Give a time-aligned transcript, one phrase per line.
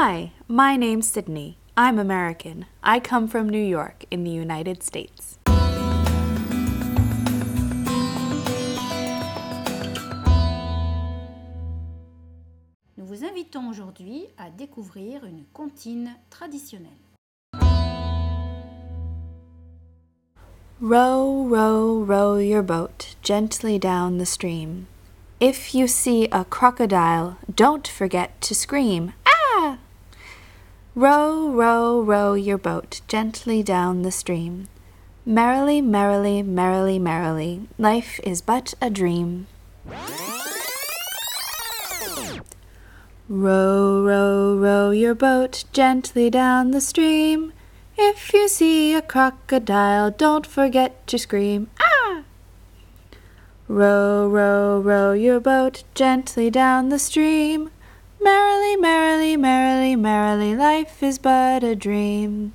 [0.00, 1.58] Hi, my name's Sydney.
[1.76, 2.66] I'm American.
[2.84, 5.40] I come from New York in the United States.
[12.96, 16.92] Nous vous invitons aujourd'hui à découvrir une comptine traditionnelle.
[20.80, 24.86] Row, row, row your boat gently down the stream.
[25.40, 29.12] If you see a crocodile, don't forget to scream.
[30.98, 34.66] Row, row, row your boat gently down the stream.
[35.24, 39.46] Merrily, merrily, merrily, merrily, life is but a dream.
[43.28, 47.52] Row, row, row your boat gently down the stream.
[47.96, 51.70] If you see a crocodile, don't forget to scream.
[51.78, 52.24] Ah!
[53.68, 57.70] Row, row, row your boat gently down the stream.
[58.20, 62.54] Merrily, merrily, merrily, merrily, life is but a dream.